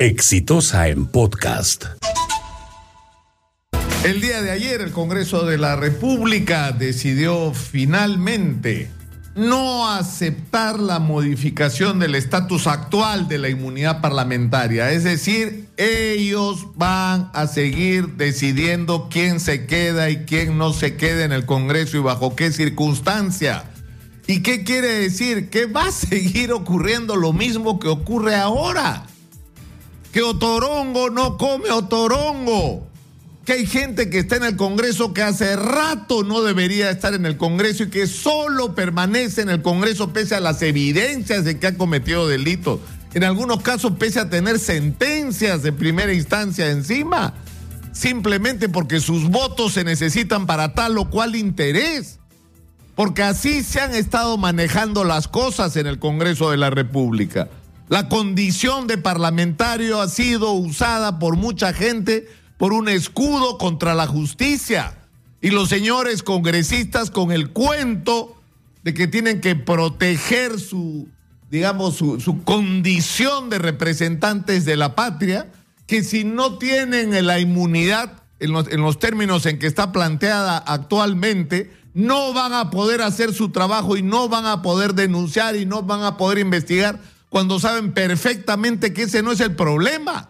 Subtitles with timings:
[0.00, 1.84] Exitosa en podcast.
[4.02, 8.90] El día de ayer el Congreso de la República decidió finalmente
[9.34, 14.90] no aceptar la modificación del estatus actual de la inmunidad parlamentaria.
[14.90, 21.26] Es decir, ellos van a seguir decidiendo quién se queda y quién no se queda
[21.26, 23.64] en el Congreso y bajo qué circunstancia.
[24.26, 25.50] ¿Y qué quiere decir?
[25.50, 29.04] Que va a seguir ocurriendo lo mismo que ocurre ahora.
[30.12, 32.90] Que Otorongo no come Otorongo
[33.44, 37.26] que hay gente que está en el Congreso que hace rato no debería estar en
[37.26, 41.68] el Congreso y que solo permanece en el Congreso pese a las evidencias de que
[41.68, 42.80] ha cometido delitos.
[43.12, 47.34] En algunos casos pese a tener sentencias de primera instancia encima,
[47.92, 52.20] simplemente porque sus votos se necesitan para tal o cual interés.
[52.94, 57.48] Porque así se han estado manejando las cosas en el Congreso de la República.
[57.90, 64.06] La condición de parlamentario ha sido usada por mucha gente por un escudo contra la
[64.06, 64.96] justicia.
[65.40, 68.36] Y los señores congresistas con el cuento
[68.84, 71.08] de que tienen que proteger su,
[71.50, 75.50] digamos, su, condición de representantes de la patria,
[75.88, 82.32] que si no tienen la inmunidad en los, términos en que está planteada actualmente, no
[82.34, 86.04] van a poder hacer su trabajo y no van a poder denunciar y no van
[86.04, 87.00] a poder investigar
[87.30, 90.28] cuando saben perfectamente que ese no es el problema.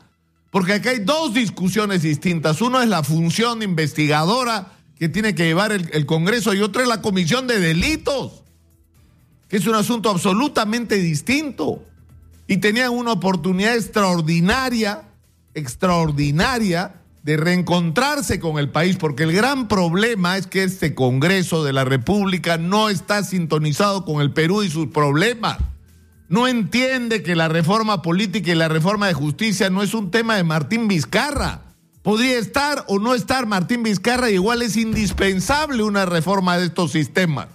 [0.51, 2.61] Porque acá hay dos discusiones distintas.
[2.61, 7.01] Uno es la función investigadora que tiene que llevar el, Congreso y otra es la
[7.01, 8.43] comisión de delitos,
[9.49, 11.83] que es un asunto absolutamente distinto.
[12.47, 15.05] Y tenían una oportunidad extraordinaria,
[15.55, 21.73] extraordinaria, de reencontrarse con el país, porque el gran problema es que este Congreso de
[21.73, 25.59] la República no está sintonizado con el Perú y sus problemas
[26.31, 30.37] no entiende que la reforma política y la reforma de justicia no es un tema
[30.37, 31.75] de Martín Vizcarra.
[32.03, 37.49] Podría estar o no estar Martín Vizcarra, igual es indispensable una reforma de estos sistemas.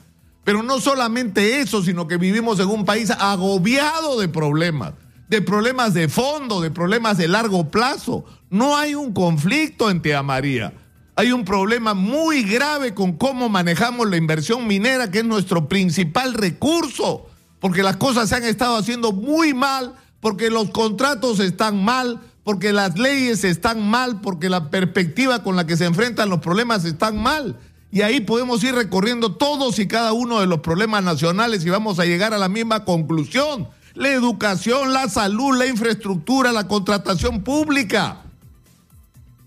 [0.43, 4.91] Pero no solamente eso, sino que vivimos en un país agobiado de problemas,
[5.29, 8.25] de problemas de fondo, de problemas de largo plazo.
[8.49, 10.73] No hay un conflicto en Tía María.
[11.15, 16.33] Hay un problema muy grave con cómo manejamos la inversión minera, que es nuestro principal
[16.33, 17.29] recurso
[17.65, 22.71] porque las cosas se han estado haciendo muy mal, porque los contratos están mal, porque
[22.71, 27.17] las leyes están mal, porque la perspectiva con la que se enfrentan los problemas están
[27.17, 27.57] mal.
[27.91, 31.97] Y ahí podemos ir recorriendo todos y cada uno de los problemas nacionales y vamos
[31.97, 33.67] a llegar a la misma conclusión.
[33.95, 38.21] La educación, la salud, la infraestructura, la contratación pública.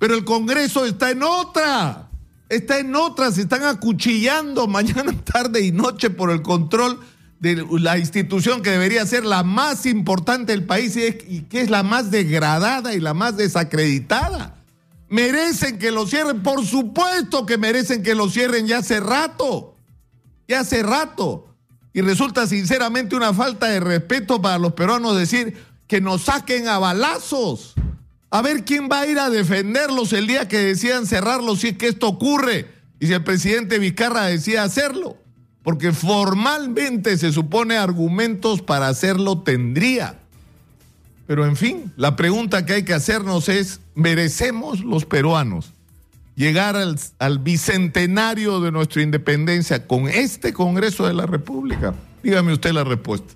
[0.01, 2.09] Pero el Congreso está en otra.
[2.49, 3.31] Está en otra.
[3.31, 6.99] Se están acuchillando mañana, tarde y noche por el control
[7.41, 11.83] de la institución que debería ser la más importante del país y, que es la
[11.83, 14.57] más degradada y la más desacreditada.
[15.09, 19.77] Merecen que lo cierren, por supuesto que merecen que lo cierren ya hace rato,
[20.49, 21.55] ya hace rato.
[21.93, 25.57] Y resulta sinceramente una falta de respeto para los peruanos decir
[25.87, 27.75] que nos saquen a balazos.
[28.31, 31.79] A ver quién va a ir a defenderlos el día que decían cerrarlos si es
[31.79, 32.71] que esto ocurre
[33.01, 35.17] y si el presidente Vizcarra decía hacerlo
[35.69, 40.19] porque formalmente se supone argumentos para hacerlo tendría.
[41.27, 45.75] Pero en fin, la pregunta que hay que hacernos es, ¿merecemos los peruanos
[46.37, 51.93] llegar al, al, bicentenario de nuestra independencia con este Congreso de la República?
[52.23, 53.35] Dígame usted la respuesta.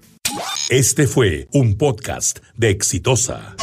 [0.71, 3.57] Este fue un podcast de Exitosa.